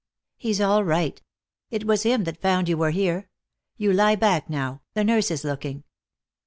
[0.37, 1.21] "He's all right.
[1.69, 3.29] It was him that found you were here.
[3.77, 5.83] You lie back now; the nurse is looking."